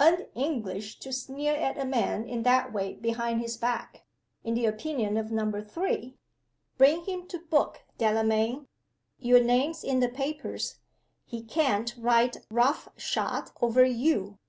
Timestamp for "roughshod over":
12.50-13.84